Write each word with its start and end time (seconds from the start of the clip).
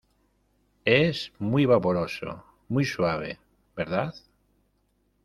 es 0.85 1.31
muy 1.37 1.67
vaporoso, 1.67 2.43
muy 2.69 2.85
suave,¿ 2.85 3.39
verdad? 3.77 4.15